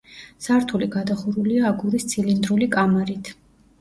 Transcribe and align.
სართული 0.45 0.87
გადახურულია 0.95 1.67
აგურის 1.73 2.07
ცილინდრული 2.15 2.71
კამარით. 2.77 3.35